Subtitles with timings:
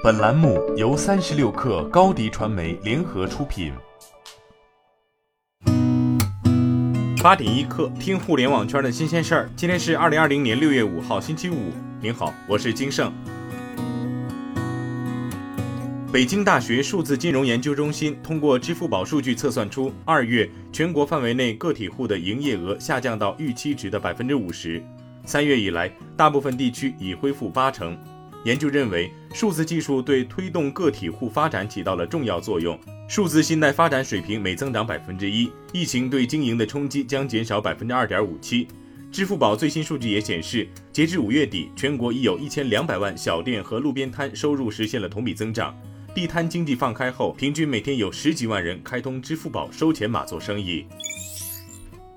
[0.00, 3.72] 本栏目由三十六氪高低传媒联合出品。
[7.20, 9.50] 八点一刻，听互联网圈的新鲜事儿。
[9.56, 11.72] 今天是二零二零年六月五号，星期五。
[12.00, 13.12] 您好，我是金盛。
[16.12, 24.80] 北京大学数字金融研究中心通过支付宝数据测算出，二月全国范围内个体户的营业额下降到预期值的百分之五十。
[25.24, 27.98] 三月以来，大部分地区已恢复八成。
[28.44, 32.78] 研究认为，数字技术对推动个体户发展起到了重要作用。
[33.08, 38.68] 数字信贷发展水平每增长百分之一，疫情对经营的冲击将减少百分之二点五七。
[39.10, 45.74] 支付宝最新数据也显示，截至五月底，全国已有一千两百万小店和路边摊收入实现了同比增长。
[46.14, 50.84] 地摊经济放开后，平均每天有十几万人开通支付宝收钱码做生意。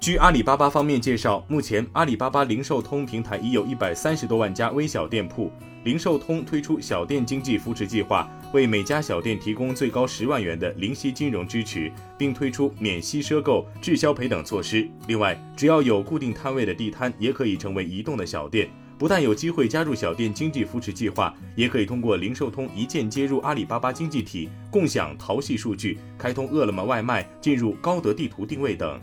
[0.01, 5.51] 据阿里巴巴方面介绍，目前阿里巴巴零售通平台已有一百三十多万家微小店铺。
[5.83, 14.89] 零售通推出小店经济扶持计划，为每家小店提供最高十万元的零息金融支持，并推出免息赊购、滞销赔等措施。
[15.05, 18.67] 另外，只要有固定摊位的地摊也可以成为移动的小店，
[18.97, 28.99] 不但有机会加入小店经济扶持计划，也可以通过零售通一键接入阿里巴巴经济体，共享淘系数据，开通饿了么外卖，进入高德地图定位等。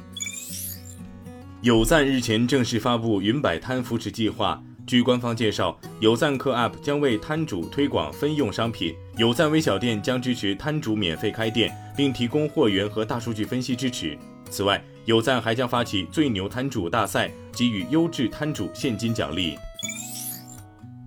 [1.61, 4.63] 有赞日前正式发布云摆摊扶持计划。
[4.87, 14.17] 据官方介绍，有赞客 App 将为摊主推广分用商品，有赞微小店将支持摊主免费开店，并提供货源和大数据分析支持。
[14.49, 19.59] 此外，有赞还将发起最牛摊主大赛，给予优质摊主现金奖励。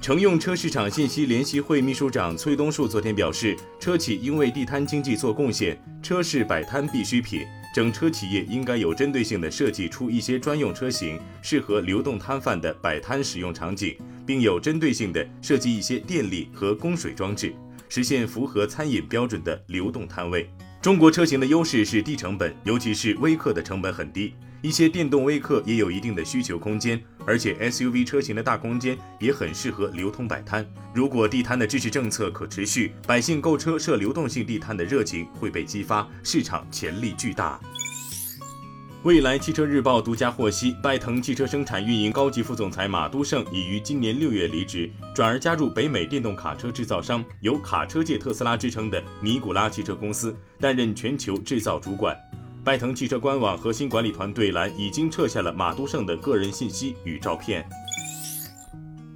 [0.01, 7.41] 乘用车市场信息联席会秘书长崔东树昨天表示，车企应为地摊经济做贡献，车是摆摊必需品。
[7.73, 17.55] 整车企业应该有针对性地设计出一些专用车型，适合流动摊贩的摆摊使用场景，并有针对性地设计一些电力和供水装置，
[17.87, 20.49] 实现符合餐饮标准的流动摊位。
[20.81, 24.33] 中国车型的优势是低成本，尤其是微客的成本很低。
[24.61, 30.63] 一些电动微客也有一定的需求空间，而且 SUV 车型的大空间也很适合流通摆摊。
[30.93, 37.59] 如果地摊的支持政策可持续，百姓购车设流动性地摊的热情会被激发，市场潜力巨大。
[39.03, 52.15] 未来汽车日报独家获悉，拜腾汽车生产运营高级副总裁马都胜已于今年六月离职，转而加入北美电动卡车制造商有“卡车界特斯拉”之称的尼古拉汽车公司，担任全球制造主管。
[52.63, 57.67] 拜腾汽车官网核心管理团队栏已经撤下了马都胜的个人信息与照片。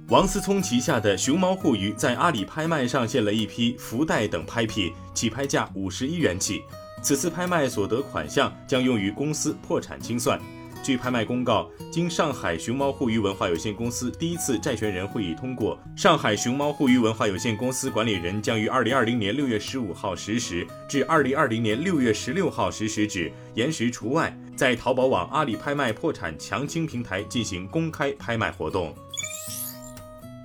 [0.08, 6.62] 王思聪旗下的熊猫互娱在阿里拍卖上线了一批福袋等拍品，起拍价五十一元起。
[7.02, 10.40] 此次拍卖所得款项将用于公司破产清算。
[10.82, 28.94] 据拍卖公告，经上海熊猫互娱文化有限公司第一次债权人会议通过，上海熊猫互娱文化有限公司管理人将于二零二零年六月十五号十时至二零二零年六月十六号十时止（延时除外）在淘宝网、阿里拍卖破产强清平台进行公开拍卖活动。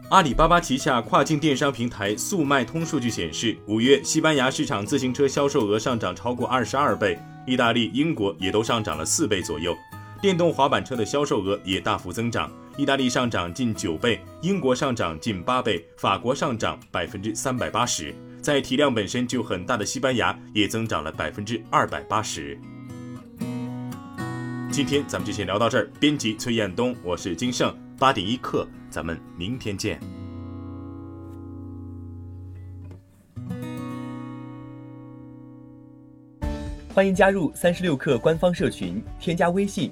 [0.09, 9.74] 阿里巴巴旗下跨境电商平台速卖通数据显示，五月西班牙市场自行车销售额上涨超过二十二倍，意大利、英国也都上涨了四倍左右。
[10.22, 22.56] 电动滑板车的销售额也大幅增长，意大利上涨近九倍，英国上涨近八倍，法国上涨百分之三百八十，在体量本身就很大的西班牙也增长了百分之二百八十。
[24.72, 30.00] 今天咱们就先聊到这儿，编辑崔彦东，我是金盛，八点一刻，咱们明天见。
[36.94, 39.92] 欢迎加入三十六氪官方社群，添加微信。